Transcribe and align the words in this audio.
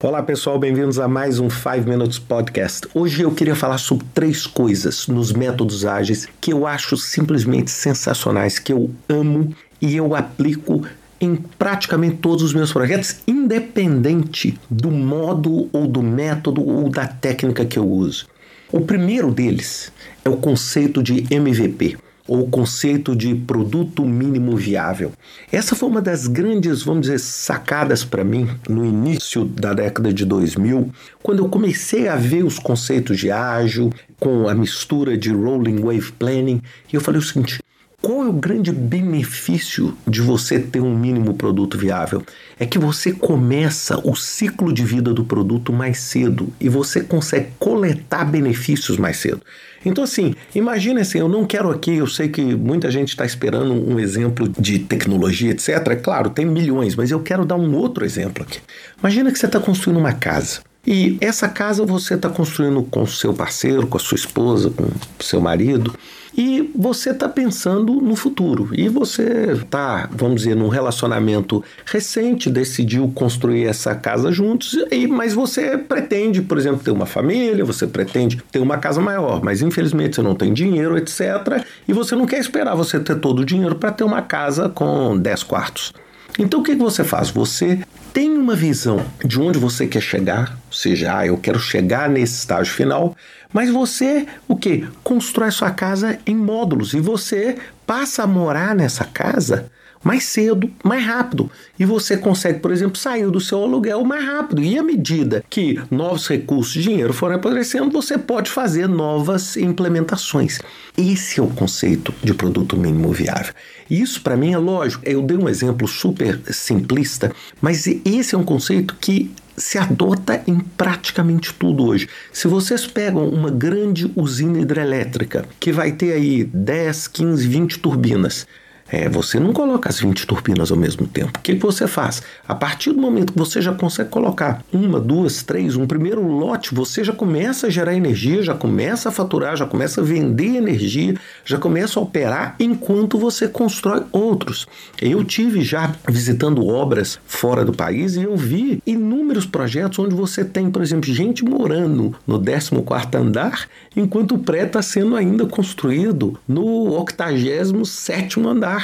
Olá 0.00 0.22
pessoal, 0.22 0.60
bem-vindos 0.60 1.00
a 1.00 1.08
mais 1.08 1.40
um 1.40 1.50
5 1.50 1.88
Minutes 1.88 2.20
Podcast. 2.20 2.86
Hoje 2.94 3.22
eu 3.22 3.32
queria 3.32 3.56
falar 3.56 3.78
sobre 3.78 4.06
três 4.14 4.46
coisas 4.46 5.08
nos 5.08 5.32
métodos 5.32 5.84
ágeis 5.84 6.28
que 6.40 6.52
eu 6.52 6.68
acho 6.68 6.96
simplesmente 6.96 7.68
sensacionais, 7.72 8.60
que 8.60 8.72
eu 8.72 8.92
amo 9.08 9.52
e 9.82 9.96
eu 9.96 10.14
aplico 10.14 10.86
em 11.20 11.34
praticamente 11.34 12.18
todos 12.18 12.44
os 12.44 12.54
meus 12.54 12.72
projetos, 12.72 13.16
independente 13.26 14.56
do 14.70 14.88
modo 14.88 15.68
ou 15.72 15.88
do 15.88 16.00
método 16.00 16.64
ou 16.64 16.88
da 16.88 17.08
técnica 17.08 17.66
que 17.66 17.76
eu 17.76 17.84
uso. 17.84 18.28
O 18.70 18.80
primeiro 18.82 19.32
deles 19.32 19.90
é 20.24 20.28
o 20.28 20.36
conceito 20.36 21.02
de 21.02 21.26
MVP 21.28 21.98
ou 22.28 22.42
o 22.42 22.50
conceito 22.50 23.16
de 23.16 23.34
produto 23.34 24.04
mínimo 24.04 24.54
viável. 24.56 25.12
Essa 25.50 25.74
foi 25.74 25.88
uma 25.88 26.02
das 26.02 26.26
grandes, 26.26 26.82
vamos 26.82 27.02
dizer, 27.02 27.18
sacadas 27.18 28.04
para 28.04 28.22
mim 28.22 28.46
no 28.68 28.84
início 28.84 29.46
da 29.46 29.72
década 29.72 30.12
de 30.12 30.24
2000, 30.24 30.92
quando 31.22 31.38
eu 31.38 31.48
comecei 31.48 32.06
a 32.06 32.16
ver 32.16 32.44
os 32.44 32.58
conceitos 32.58 33.18
de 33.18 33.30
ágil 33.30 33.90
com 34.20 34.46
a 34.48 34.54
mistura 34.54 35.16
de 35.16 35.32
rolling 35.32 35.80
wave 35.80 36.12
planning, 36.12 36.60
e 36.92 36.96
eu 36.96 37.00
falei 37.00 37.18
o 37.18 37.24
seguinte: 37.24 37.58
qual 38.00 38.22
é 38.22 38.28
o 38.28 38.32
grande 38.32 38.70
benefício 38.70 39.96
de 40.06 40.20
você 40.20 40.60
ter 40.60 40.80
um 40.80 40.96
mínimo 40.96 41.34
produto 41.34 41.76
viável? 41.76 42.22
É 42.56 42.64
que 42.64 42.78
você 42.78 43.12
começa 43.12 43.98
o 44.08 44.14
ciclo 44.14 44.72
de 44.72 44.84
vida 44.84 45.12
do 45.12 45.24
produto 45.24 45.72
mais 45.72 45.98
cedo 45.98 46.52
e 46.60 46.68
você 46.68 47.02
consegue 47.02 47.48
coletar 47.58 48.24
benefícios 48.24 48.96
mais 48.96 49.16
cedo. 49.16 49.42
Então, 49.84 50.04
assim, 50.04 50.36
imagine 50.54 51.00
assim: 51.00 51.18
eu 51.18 51.28
não 51.28 51.44
quero 51.44 51.70
aqui, 51.70 51.96
eu 51.96 52.06
sei 52.06 52.28
que 52.28 52.40
muita 52.40 52.88
gente 52.88 53.08
está 53.08 53.26
esperando 53.26 53.72
um 53.72 53.98
exemplo 53.98 54.48
de 54.48 54.78
tecnologia, 54.78 55.50
etc. 55.50 55.68
É 55.88 55.96
claro, 55.96 56.30
tem 56.30 56.46
milhões, 56.46 56.94
mas 56.94 57.10
eu 57.10 57.20
quero 57.20 57.44
dar 57.44 57.56
um 57.56 57.74
outro 57.74 58.04
exemplo 58.04 58.44
aqui. 58.44 58.60
Imagina 59.00 59.32
que 59.32 59.38
você 59.38 59.46
está 59.46 59.58
construindo 59.58 59.98
uma 59.98 60.12
casa. 60.12 60.60
E 60.86 61.18
essa 61.20 61.48
casa 61.48 61.84
você 61.84 62.14
está 62.14 62.28
construindo 62.28 62.82
com 62.82 63.06
seu 63.06 63.34
parceiro, 63.34 63.86
com 63.86 63.96
a 63.96 64.00
sua 64.00 64.16
esposa, 64.16 64.70
com 64.70 64.88
seu 65.20 65.40
marido, 65.40 65.94
e 66.36 66.70
você 66.74 67.10
está 67.10 67.28
pensando 67.28 67.94
no 67.94 68.14
futuro. 68.14 68.70
E 68.72 68.88
você 68.88 69.52
está, 69.52 70.08
vamos 70.12 70.42
dizer, 70.42 70.54
num 70.54 70.68
relacionamento 70.68 71.64
recente, 71.84 72.48
decidiu 72.48 73.10
construir 73.12 73.64
essa 73.64 73.94
casa 73.94 74.30
juntos, 74.30 74.76
e, 74.90 75.08
mas 75.08 75.34
você 75.34 75.76
pretende, 75.76 76.40
por 76.40 76.56
exemplo, 76.56 76.78
ter 76.78 76.92
uma 76.92 77.06
família, 77.06 77.64
você 77.64 77.86
pretende 77.86 78.40
ter 78.52 78.60
uma 78.60 78.78
casa 78.78 79.00
maior, 79.00 79.42
mas 79.42 79.62
infelizmente 79.62 80.14
você 80.14 80.22
não 80.22 80.36
tem 80.36 80.52
dinheiro, 80.52 80.96
etc. 80.96 81.64
E 81.88 81.92
você 81.92 82.14
não 82.14 82.24
quer 82.24 82.38
esperar 82.38 82.76
você 82.76 83.00
ter 83.00 83.16
todo 83.16 83.40
o 83.40 83.44
dinheiro 83.44 83.74
para 83.74 83.90
ter 83.90 84.04
uma 84.04 84.22
casa 84.22 84.68
com 84.68 85.18
10 85.18 85.42
quartos. 85.42 85.92
Então 86.38 86.60
o 86.60 86.62
que, 86.62 86.76
que 86.76 86.82
você 86.82 87.02
faz? 87.02 87.30
Você 87.30 87.80
tem 88.12 88.36
uma 88.36 88.54
visão 88.54 89.04
de 89.24 89.40
onde 89.40 89.58
você 89.58 89.86
quer 89.86 90.02
chegar, 90.02 90.58
ou 90.66 90.72
seja, 90.72 91.18
ah, 91.18 91.26
eu 91.26 91.36
quero 91.36 91.58
chegar 91.58 92.08
nesse 92.08 92.34
estágio 92.34 92.72
final, 92.72 93.16
mas 93.52 93.70
você, 93.70 94.26
o 94.46 94.56
que? 94.56 94.86
Constrói 95.02 95.50
sua 95.50 95.70
casa 95.70 96.18
em 96.26 96.34
módulos 96.34 96.94
e 96.94 97.00
você 97.00 97.56
passa 97.86 98.22
a 98.22 98.26
morar 98.26 98.74
nessa 98.74 99.04
casa 99.04 99.70
mais 100.02 100.24
cedo, 100.24 100.70
mais 100.82 101.04
rápido. 101.04 101.50
E 101.78 101.84
você 101.84 102.16
consegue, 102.16 102.60
por 102.60 102.70
exemplo, 102.70 102.96
sair 102.96 103.30
do 103.30 103.40
seu 103.40 103.62
aluguel 103.62 104.04
mais 104.04 104.24
rápido. 104.24 104.62
E 104.62 104.78
à 104.78 104.82
medida 104.82 105.44
que 105.48 105.80
novos 105.90 106.28
recursos 106.28 106.82
dinheiro 106.82 107.12
forem 107.12 107.36
aparecendo, 107.36 107.90
você 107.90 108.16
pode 108.16 108.50
fazer 108.50 108.88
novas 108.88 109.56
implementações. 109.56 110.60
Esse 110.96 111.40
é 111.40 111.42
o 111.42 111.48
conceito 111.48 112.14
de 112.22 112.34
produto 112.34 112.76
mínimo 112.76 113.12
viável. 113.12 113.54
Isso 113.90 114.20
para 114.20 114.36
mim 114.36 114.52
é 114.52 114.58
lógico. 114.58 115.02
Eu 115.06 115.22
dei 115.22 115.36
um 115.36 115.48
exemplo 115.48 115.86
super 115.88 116.40
simplista, 116.52 117.32
mas 117.60 117.86
esse 117.86 118.34
é 118.34 118.38
um 118.38 118.44
conceito 118.44 118.96
que 119.00 119.30
se 119.58 119.76
adota 119.76 120.42
em 120.46 120.60
praticamente 120.60 121.52
tudo 121.52 121.84
hoje. 121.84 122.08
Se 122.32 122.46
vocês 122.46 122.86
pegam 122.86 123.28
uma 123.28 123.50
grande 123.50 124.10
usina 124.14 124.60
hidrelétrica 124.60 125.44
que 125.58 125.72
vai 125.72 125.92
ter 125.92 126.12
aí 126.12 126.44
10, 126.44 127.08
15, 127.08 127.48
20 127.48 127.78
turbinas, 127.80 128.46
é, 128.90 129.08
você 129.08 129.38
não 129.38 129.52
coloca 129.52 129.88
as 129.88 130.00
20 130.00 130.26
turbinas 130.26 130.70
ao 130.70 130.76
mesmo 130.76 131.06
tempo. 131.06 131.38
O 131.38 131.42
que, 131.42 131.54
que 131.54 131.62
você 131.62 131.86
faz? 131.86 132.22
A 132.46 132.54
partir 132.54 132.92
do 132.92 133.00
momento 133.00 133.32
que 133.32 133.38
você 133.38 133.60
já 133.60 133.72
consegue 133.72 134.10
colocar 134.10 134.62
uma, 134.72 134.98
duas, 134.98 135.42
três, 135.42 135.76
um 135.76 135.86
primeiro 135.86 136.26
lote, 136.26 136.74
você 136.74 137.04
já 137.04 137.12
começa 137.12 137.66
a 137.66 137.70
gerar 137.70 137.94
energia, 137.94 138.42
já 138.42 138.54
começa 138.54 139.08
a 139.08 139.12
faturar, 139.12 139.56
já 139.56 139.66
começa 139.66 140.00
a 140.00 140.04
vender 140.04 140.56
energia, 140.56 141.14
já 141.44 141.58
começa 141.58 141.98
a 141.98 142.02
operar 142.02 142.56
enquanto 142.58 143.18
você 143.18 143.46
constrói 143.46 144.02
outros. 144.12 144.66
Eu 145.00 145.22
tive 145.24 145.62
já 145.62 145.92
visitando 146.08 146.66
obras 146.66 147.18
fora 147.26 147.64
do 147.64 147.72
país 147.72 148.16
e 148.16 148.22
eu 148.22 148.36
vi 148.36 148.82
inúmeros 148.86 149.46
projetos 149.46 149.98
onde 149.98 150.14
você 150.14 150.44
tem, 150.44 150.70
por 150.70 150.82
exemplo, 150.82 151.12
gente 151.12 151.44
morando 151.44 152.14
no 152.26 152.38
14 152.38 153.18
andar, 153.18 153.68
enquanto 153.96 154.34
o 154.34 154.38
prédio 154.38 154.66
está 154.68 154.82
sendo 154.82 155.16
ainda 155.16 155.46
construído 155.46 156.38
no 156.46 156.92
87 156.98 158.40
andar. 158.40 158.77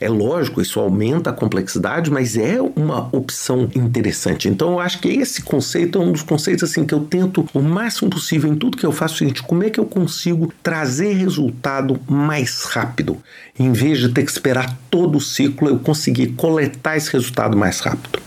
É 0.00 0.08
lógico, 0.08 0.60
isso 0.60 0.80
aumenta 0.80 1.30
a 1.30 1.32
complexidade, 1.32 2.10
mas 2.10 2.36
é 2.36 2.60
uma 2.60 3.08
opção 3.14 3.68
interessante. 3.74 4.48
Então 4.48 4.72
eu 4.72 4.80
acho 4.80 5.00
que 5.00 5.08
esse 5.08 5.42
conceito 5.42 5.98
é 5.98 6.00
um 6.00 6.12
dos 6.12 6.22
conceitos 6.22 6.64
assim 6.64 6.84
que 6.84 6.94
eu 6.94 7.00
tento 7.00 7.46
o 7.52 7.60
máximo 7.60 8.08
possível 8.08 8.50
em 8.50 8.56
tudo 8.56 8.76
que 8.76 8.86
eu 8.86 8.92
faço 8.92 9.14
o 9.14 9.18
seguinte, 9.18 9.42
como 9.42 9.64
é 9.64 9.70
que 9.70 9.80
eu 9.80 9.86
consigo 9.86 10.52
trazer 10.62 11.14
resultado 11.14 12.00
mais 12.08 12.62
rápido? 12.62 13.18
Em 13.58 13.72
vez 13.72 13.98
de 13.98 14.08
ter 14.08 14.24
que 14.24 14.30
esperar 14.30 14.76
todo 14.90 15.18
o 15.18 15.20
ciclo, 15.20 15.68
eu 15.68 15.78
conseguir 15.78 16.28
coletar 16.28 16.96
esse 16.96 17.12
resultado 17.12 17.56
mais 17.56 17.80
rápido. 17.80 18.19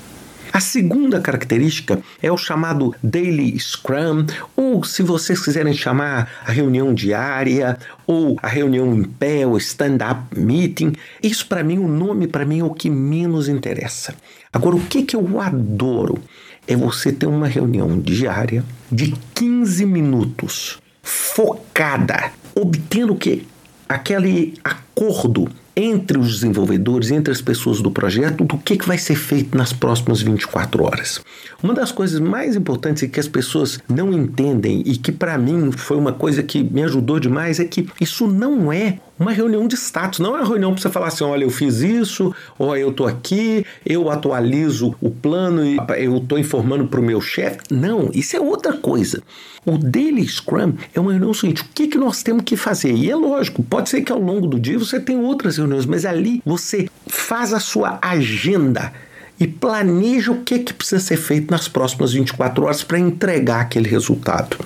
A 0.53 0.59
segunda 0.59 1.19
característica 1.19 1.99
é 2.21 2.31
o 2.31 2.37
chamado 2.37 2.93
Daily 3.01 3.59
Scrum, 3.59 4.27
ou 4.55 4.83
se 4.83 5.01
vocês 5.01 5.43
quiserem 5.43 5.73
chamar 5.73 6.29
a 6.45 6.51
reunião 6.51 6.93
diária, 6.93 7.75
ou 8.05 8.37
a 8.39 8.47
reunião 8.47 8.93
em 8.93 9.03
pé, 9.03 9.47
o 9.47 9.57
stand-up 9.57 10.39
meeting. 10.39 10.93
Isso 11.23 11.47
para 11.47 11.63
mim, 11.63 11.79
o 11.79 11.87
nome 11.87 12.27
para 12.27 12.45
mim 12.45 12.59
é 12.59 12.63
o 12.63 12.69
que 12.69 12.87
menos 12.87 13.49
interessa. 13.49 14.13
Agora, 14.53 14.75
o 14.75 14.85
que, 14.85 15.01
que 15.01 15.15
eu 15.15 15.41
adoro 15.41 16.19
é 16.67 16.75
você 16.75 17.11
ter 17.11 17.25
uma 17.25 17.47
reunião 17.47 17.99
diária 17.99 18.63
de 18.91 19.15
15 19.33 19.87
minutos, 19.87 20.77
focada, 21.01 22.31
obtendo 22.53 23.13
o 23.13 23.17
que? 23.17 23.47
Aquele 23.89 24.53
acordo 24.63 25.49
entre 25.75 26.17
os 26.17 26.35
desenvolvedores, 26.35 27.11
entre 27.11 27.31
as 27.31 27.41
pessoas 27.41 27.81
do 27.81 27.91
projeto, 27.91 28.43
do 28.43 28.57
que, 28.57 28.77
que 28.77 28.87
vai 28.87 28.97
ser 28.97 29.15
feito 29.15 29.57
nas 29.57 29.73
próximas 29.73 30.21
24 30.21 30.83
horas. 30.83 31.21
Uma 31.61 31.73
das 31.73 31.91
coisas 31.91 32.19
mais 32.19 32.55
importantes 32.55 33.03
e 33.03 33.07
que 33.07 33.19
as 33.19 33.27
pessoas 33.27 33.79
não 33.87 34.13
entendem 34.13 34.83
e 34.85 34.97
que 34.97 35.11
para 35.11 35.37
mim 35.37 35.71
foi 35.71 35.97
uma 35.97 36.13
coisa 36.13 36.43
que 36.43 36.63
me 36.63 36.83
ajudou 36.83 37.19
demais 37.19 37.59
é 37.59 37.65
que 37.65 37.87
isso 37.99 38.27
não 38.27 38.71
é 38.71 38.99
uma 39.19 39.31
reunião 39.31 39.67
de 39.67 39.75
status, 39.75 40.19
não 40.19 40.35
é 40.35 40.39
uma 40.39 40.47
reunião 40.47 40.73
para 40.73 40.81
você 40.81 40.89
falar 40.89 41.07
assim, 41.07 41.23
olha, 41.23 41.43
eu 41.43 41.49
fiz 41.49 41.81
isso, 41.81 42.33
ou 42.57 42.75
eu 42.75 42.89
estou 42.89 43.07
aqui, 43.07 43.65
eu 43.85 44.09
atualizo 44.09 44.95
o 44.99 45.09
plano 45.09 45.65
e 45.65 45.77
eu 45.97 46.17
estou 46.17 46.39
informando 46.39 46.87
para 46.87 46.99
o 46.99 47.03
meu 47.03 47.21
chefe. 47.21 47.59
Não, 47.69 48.09
isso 48.13 48.35
é 48.35 48.39
outra 48.39 48.73
coisa. 48.73 49.21
O 49.65 49.77
Daily 49.77 50.27
Scrum 50.27 50.73
é 50.93 50.99
uma 50.99 51.11
reunião 51.11 51.33
seguinte, 51.33 51.61
o 51.61 51.67
que, 51.73 51.87
que 51.87 51.97
nós 51.97 52.21
temos 52.21 52.43
que 52.43 52.57
fazer? 52.57 52.93
E 52.93 53.09
é 53.09 53.15
lógico, 53.15 53.63
pode 53.63 53.89
ser 53.89 54.01
que 54.01 54.11
ao 54.11 54.19
longo 54.19 54.47
do 54.47 54.59
dia 54.59 54.77
você 54.77 54.99
tenha 54.99 55.19
outras 55.19 55.57
reuniões, 55.57 55.85
mas 55.85 56.05
ali 56.05 56.41
você 56.45 56.89
faz 57.07 57.53
a 57.53 57.59
sua 57.59 57.99
agenda 58.01 58.91
e 59.39 59.47
planeja 59.47 60.31
o 60.31 60.41
que, 60.41 60.59
que 60.59 60.73
precisa 60.73 61.01
ser 61.01 61.17
feito 61.17 61.51
nas 61.51 61.67
próximas 61.67 62.13
24 62.13 62.65
horas 62.65 62.83
para 62.83 62.99
entregar 62.99 63.61
aquele 63.61 63.89
resultado. 63.89 64.57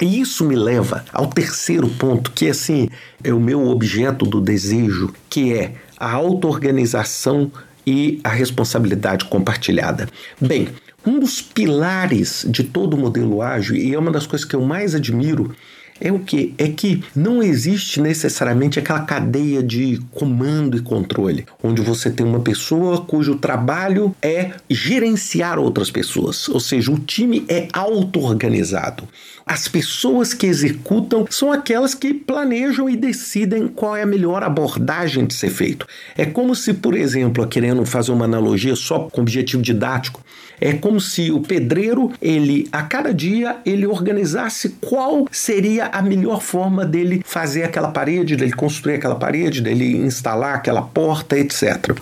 E 0.00 0.20
isso 0.20 0.44
me 0.44 0.56
leva 0.56 1.04
ao 1.12 1.26
terceiro 1.26 1.88
ponto, 1.88 2.30
que 2.32 2.48
assim 2.48 2.88
é 3.22 3.32
o 3.32 3.40
meu 3.40 3.68
objeto 3.68 4.24
do 4.24 4.40
desejo, 4.40 5.12
que 5.28 5.52
é 5.52 5.74
a 5.98 6.12
auto-organização 6.12 7.52
e 7.86 8.18
a 8.24 8.30
responsabilidade 8.30 9.26
compartilhada. 9.26 10.08
Bem, 10.40 10.68
um 11.06 11.18
dos 11.18 11.42
pilares 11.42 12.46
de 12.48 12.64
todo 12.64 12.94
o 12.94 12.98
modelo 12.98 13.42
ágil, 13.42 13.76
e 13.76 13.94
é 13.94 13.98
uma 13.98 14.10
das 14.10 14.26
coisas 14.26 14.46
que 14.46 14.56
eu 14.56 14.62
mais 14.62 14.94
admiro, 14.94 15.54
é 16.00 16.10
o 16.10 16.18
que? 16.18 16.54
É 16.56 16.68
que 16.68 17.04
não 17.14 17.42
existe 17.42 18.00
necessariamente 18.00 18.78
aquela 18.78 19.00
cadeia 19.00 19.62
de 19.62 20.00
comando 20.12 20.76
e 20.76 20.80
controle, 20.80 21.46
onde 21.62 21.82
você 21.82 22.10
tem 22.10 22.26
uma 22.26 22.40
pessoa 22.40 23.02
cujo 23.02 23.36
trabalho 23.36 24.14
é 24.22 24.52
gerenciar 24.68 25.58
outras 25.58 25.90
pessoas, 25.90 26.48
ou 26.48 26.60
seja, 26.60 26.90
o 26.90 26.98
time 26.98 27.44
é 27.48 27.68
auto-organizado. 27.72 29.06
As 29.46 29.66
pessoas 29.66 30.32
que 30.32 30.46
executam 30.46 31.26
são 31.28 31.50
aquelas 31.50 31.92
que 31.92 32.14
planejam 32.14 32.88
e 32.88 32.96
decidem 32.96 33.66
qual 33.66 33.96
é 33.96 34.02
a 34.02 34.06
melhor 34.06 34.44
abordagem 34.44 35.26
de 35.26 35.34
ser 35.34 35.50
feito. 35.50 35.86
É 36.16 36.24
como 36.24 36.54
se, 36.54 36.72
por 36.72 36.96
exemplo, 36.96 37.46
querendo 37.48 37.84
fazer 37.84 38.12
uma 38.12 38.26
analogia 38.26 38.76
só 38.76 39.00
com 39.00 39.22
objetivo 39.22 39.60
didático, 39.60 40.22
é 40.60 40.72
como 40.72 41.00
se 41.00 41.30
o 41.30 41.40
pedreiro, 41.40 42.12
ele 42.20 42.68
a 42.70 42.82
cada 42.82 43.14
dia 43.14 43.56
ele 43.64 43.86
organizasse 43.86 44.70
qual 44.80 45.26
seria 45.30 45.86
a 45.86 46.02
melhor 46.02 46.42
forma 46.42 46.84
dele 46.84 47.22
fazer 47.24 47.62
aquela 47.62 47.90
parede, 47.90 48.36
dele 48.36 48.52
construir 48.52 48.94
aquela 48.94 49.14
parede, 49.14 49.60
dele 49.60 49.96
instalar 49.96 50.54
aquela 50.54 50.82
porta, 50.82 51.38
etc. 51.38 51.96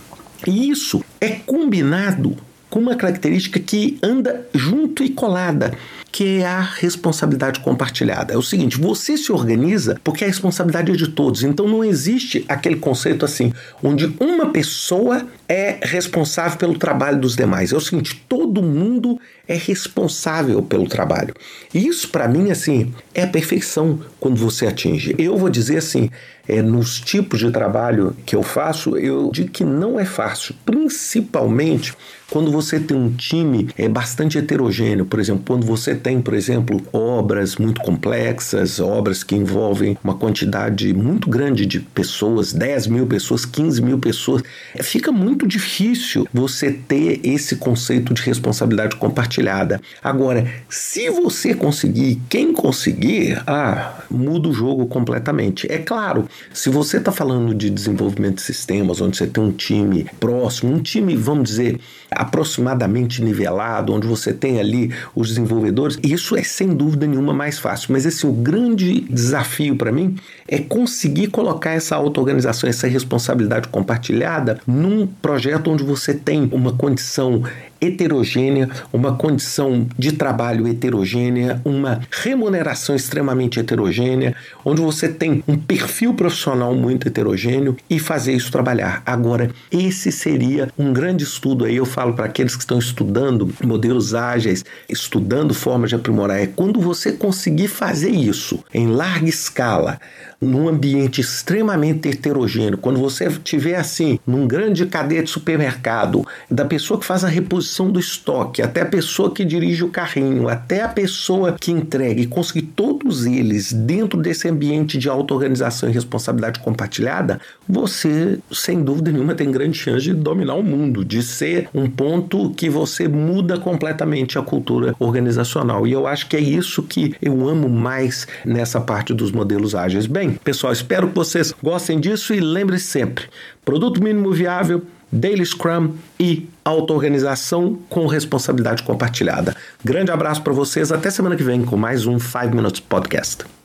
E 0.46 0.70
isso 0.70 1.04
é 1.20 1.30
combinado 1.46 2.36
com 2.68 2.78
uma 2.78 2.94
característica 2.94 3.58
que 3.58 3.98
anda 4.02 4.46
junto 4.54 5.02
e 5.02 5.10
colada 5.10 5.72
que 6.10 6.38
é 6.38 6.46
a 6.46 6.60
responsabilidade 6.60 7.60
compartilhada. 7.60 8.32
É 8.34 8.36
o 8.36 8.42
seguinte: 8.42 8.78
você 8.78 9.16
se 9.16 9.30
organiza 9.30 10.00
porque 10.02 10.24
a 10.24 10.26
responsabilidade 10.26 10.92
é 10.92 10.96
de 10.96 11.08
todos. 11.08 11.42
Então 11.42 11.68
não 11.68 11.84
existe 11.84 12.44
aquele 12.48 12.76
conceito 12.76 13.24
assim, 13.24 13.52
onde 13.82 14.12
uma 14.18 14.50
pessoa 14.50 15.26
é 15.48 15.78
responsável 15.82 16.58
pelo 16.58 16.78
trabalho 16.78 17.20
dos 17.20 17.36
demais. 17.36 17.72
É 17.72 17.76
o 17.76 17.80
seguinte: 17.80 18.24
todo 18.28 18.62
mundo 18.62 19.18
é 19.46 19.54
responsável 19.54 20.62
pelo 20.62 20.88
trabalho. 20.88 21.34
E 21.72 21.86
isso, 21.86 22.08
para 22.08 22.28
mim, 22.28 22.50
assim, 22.50 22.92
é 23.14 23.22
a 23.22 23.28
perfeição 23.28 24.00
quando 24.20 24.36
você 24.36 24.66
atinge. 24.66 25.14
Eu 25.18 25.36
vou 25.36 25.48
dizer 25.48 25.78
assim: 25.78 26.10
é, 26.48 26.62
nos 26.62 26.98
tipos 27.00 27.38
de 27.38 27.50
trabalho 27.50 28.16
que 28.24 28.34
eu 28.34 28.42
faço, 28.42 28.96
eu 28.96 29.30
digo 29.32 29.50
que 29.50 29.64
não 29.64 30.00
é 30.00 30.04
fácil, 30.04 30.54
principalmente 30.64 31.94
quando 32.30 32.52
você 32.52 32.78
tem 32.78 32.96
um 32.96 33.10
time 33.10 33.68
é 33.76 33.88
bastante 33.88 34.36
heterogêneo, 34.36 35.06
por 35.06 35.18
exemplo, 35.18 35.44
quando 35.46 35.64
você 35.64 35.94
tem, 35.94 36.20
por 36.20 36.34
exemplo, 36.34 36.80
obras 36.92 37.56
muito 37.56 37.80
complexas, 37.80 38.80
obras 38.80 39.24
que 39.24 39.34
envolvem 39.34 39.96
uma 40.04 40.14
quantidade 40.14 40.92
muito 40.92 41.30
grande 41.30 41.64
de 41.64 41.80
pessoas, 41.80 42.52
10 42.52 42.86
mil 42.88 43.06
pessoas, 43.06 43.46
15 43.46 43.80
mil 43.80 43.98
pessoas, 43.98 44.42
fica 44.82 45.10
muito 45.10 45.46
difícil 45.46 46.28
você 46.32 46.70
ter 46.70 47.20
esse 47.24 47.56
conceito 47.56 48.12
de 48.12 48.20
responsabilidade 48.20 48.96
compartilhada. 48.96 49.80
Agora, 50.02 50.46
se 50.68 51.08
você 51.08 51.54
conseguir, 51.54 52.20
quem 52.28 52.52
conseguir, 52.52 53.42
ah, 53.46 54.02
muda 54.10 54.48
o 54.48 54.52
jogo 54.52 54.86
completamente. 54.86 55.66
É 55.70 55.78
claro, 55.78 56.28
se 56.52 56.70
você 56.70 56.96
está 56.96 57.12
falando 57.12 57.54
de 57.54 57.70
desenvolvimento 57.70 58.36
de 58.36 58.42
sistemas, 58.42 59.00
onde 59.00 59.16
você 59.16 59.26
tem 59.26 59.42
um 59.42 59.52
time 59.52 60.06
próximo, 60.18 60.74
um 60.74 60.80
time, 60.80 61.14
vamos 61.14 61.48
dizer, 61.50 61.78
aproximadamente 62.10 63.22
nivelado, 63.22 63.92
onde 63.92 64.06
você 64.06 64.32
tem 64.32 64.58
ali 64.58 64.92
os 65.14 65.28
desenvolvedores, 65.28 65.98
isso 66.02 66.36
é 66.36 66.42
sem 66.42 66.74
dúvida 66.74 67.06
nenhuma 67.06 67.32
mais 67.32 67.58
fácil. 67.58 67.92
Mas 67.92 68.06
esse 68.06 68.26
o 68.26 68.32
grande 68.32 69.00
desafio 69.00 69.76
para 69.76 69.92
mim 69.92 70.16
é 70.46 70.58
conseguir 70.58 71.28
colocar 71.28 71.72
essa 71.72 71.96
auto-organização, 71.96 72.68
essa 72.68 72.86
responsabilidade 72.86 73.68
compartilhada 73.68 74.60
num 74.66 75.06
projeto 75.06 75.70
onde 75.70 75.84
você 75.84 76.14
tem 76.14 76.48
uma 76.52 76.72
condição 76.72 77.42
heterogênea, 77.80 78.68
uma 78.92 79.14
condição 79.14 79.86
de 79.98 80.12
trabalho 80.12 80.66
heterogênea, 80.66 81.60
uma 81.64 82.00
remuneração 82.10 82.94
extremamente 82.94 83.60
heterogênea, 83.60 84.34
onde 84.64 84.80
você 84.80 85.08
tem 85.08 85.42
um 85.46 85.56
perfil 85.56 86.14
profissional 86.14 86.74
muito 86.74 87.06
heterogêneo 87.06 87.76
e 87.88 87.98
fazer 87.98 88.32
isso 88.32 88.50
trabalhar. 88.50 89.02
Agora, 89.06 89.50
esse 89.70 90.10
seria 90.10 90.68
um 90.78 90.92
grande 90.92 91.24
estudo 91.24 91.64
aí, 91.64 91.76
eu 91.76 91.86
falo 91.86 92.14
para 92.14 92.26
aqueles 92.26 92.54
que 92.54 92.62
estão 92.62 92.78
estudando 92.78 93.52
modelos 93.64 94.14
ágeis, 94.14 94.64
estudando 94.88 95.54
formas 95.54 95.90
de 95.90 95.96
aprimorar, 95.96 96.40
é 96.40 96.46
quando 96.46 96.80
você 96.80 97.12
conseguir 97.12 97.68
fazer 97.68 98.10
isso 98.10 98.64
em 98.74 98.88
larga 98.88 99.28
escala, 99.28 100.00
num 100.40 100.68
ambiente 100.68 101.20
extremamente 101.20 102.08
heterogêneo, 102.08 102.78
quando 102.78 102.98
você 102.98 103.28
tiver 103.42 103.76
assim, 103.76 104.18
num 104.26 104.46
grande 104.46 104.86
cadeia 104.86 105.22
de 105.22 105.30
supermercado, 105.30 106.26
da 106.50 106.64
pessoa 106.64 106.98
que 106.98 107.06
faz 107.06 107.24
a 107.24 107.28
reposição 107.28 107.67
do 107.90 108.00
estoque, 108.00 108.62
até 108.62 108.82
a 108.82 108.86
pessoa 108.86 109.32
que 109.32 109.44
dirige 109.44 109.84
o 109.84 109.90
carrinho, 109.90 110.48
até 110.48 110.82
a 110.82 110.88
pessoa 110.88 111.56
que 111.58 111.70
entrega, 111.70 112.20
e 112.20 112.26
conseguir 112.26 112.62
todos 112.62 113.26
eles 113.26 113.72
dentro 113.72 114.20
desse 114.20 114.48
ambiente 114.48 114.98
de 114.98 115.08
auto-organização 115.08 115.88
e 115.88 115.92
responsabilidade 115.92 116.60
compartilhada, 116.60 117.40
você, 117.68 118.38
sem 118.50 118.82
dúvida 118.82 119.12
nenhuma, 119.12 119.34
tem 119.34 119.50
grande 119.50 119.76
chance 119.76 120.04
de 120.04 120.14
dominar 120.14 120.54
o 120.54 120.62
mundo, 120.62 121.04
de 121.04 121.22
ser 121.22 121.68
um 121.74 121.88
ponto 121.88 122.50
que 122.50 122.68
você 122.68 123.06
muda 123.06 123.58
completamente 123.58 124.38
a 124.38 124.42
cultura 124.42 124.94
organizacional. 124.98 125.86
E 125.86 125.92
eu 125.92 126.06
acho 126.06 126.28
que 126.28 126.36
é 126.36 126.40
isso 126.40 126.82
que 126.82 127.14
eu 127.20 127.48
amo 127.48 127.68
mais 127.68 128.26
nessa 128.44 128.80
parte 128.80 129.12
dos 129.12 129.30
modelos 129.30 129.74
ágeis. 129.74 130.06
Bem, 130.06 130.32
pessoal, 130.32 130.72
espero 130.72 131.08
que 131.08 131.14
vocês 131.14 131.54
gostem 131.62 132.00
disso 132.00 132.32
e 132.32 132.40
lembre-se 132.40 132.86
sempre: 132.86 133.26
produto 133.64 134.02
mínimo 134.02 134.32
viável, 134.32 134.82
Daily 135.10 135.44
Scrum 135.44 135.94
e 136.18 136.48
auto-organização 136.64 137.78
com 137.88 138.06
responsabilidade 138.06 138.82
compartilhada. 138.82 139.56
Grande 139.84 140.10
abraço 140.10 140.42
para 140.42 140.52
vocês, 140.52 140.92
até 140.92 141.10
semana 141.10 141.36
que 141.36 141.42
vem 141.42 141.64
com 141.64 141.76
mais 141.76 142.06
um 142.06 142.18
5 142.18 142.54
Minutes 142.54 142.80
Podcast. 142.80 143.57